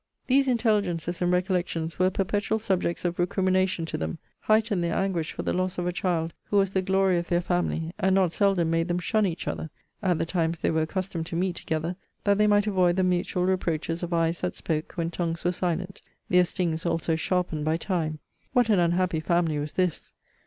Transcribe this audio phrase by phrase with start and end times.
[0.25, 5.43] These intelligences and recollections were perpetual subjects of recrimination to them: heightened their anguish for
[5.43, 8.71] the loss of a child who was the glory of their family; and not seldom
[8.71, 9.69] made them shun each other,
[10.01, 13.45] (at the times they were accustomed to meet together,) that they might avoid the mutual
[13.45, 18.17] reproaches of eyes that spoke, when tongues were silent their stings also sharpened by time!
[18.53, 20.13] What an unhappy family was this!